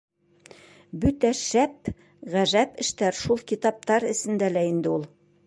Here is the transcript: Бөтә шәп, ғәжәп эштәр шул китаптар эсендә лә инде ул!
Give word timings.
Бөтә 1.03 1.29
шәп, 1.39 1.91
ғәжәп 2.37 2.81
эштәр 2.85 3.19
шул 3.21 3.45
китаптар 3.53 4.09
эсендә 4.15 4.53
лә 4.57 4.67
инде 4.73 4.97
ул! 4.99 5.07